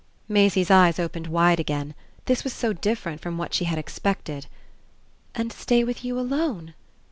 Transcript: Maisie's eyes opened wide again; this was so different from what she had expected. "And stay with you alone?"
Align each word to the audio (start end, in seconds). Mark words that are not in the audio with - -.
Maisie's 0.27 0.71
eyes 0.71 0.97
opened 0.97 1.27
wide 1.27 1.59
again; 1.59 1.93
this 2.25 2.43
was 2.43 2.53
so 2.53 2.73
different 2.73 3.21
from 3.21 3.37
what 3.37 3.53
she 3.53 3.65
had 3.65 3.77
expected. 3.77 4.47
"And 5.35 5.53
stay 5.53 5.83
with 5.83 6.03
you 6.03 6.19
alone?" 6.19 6.73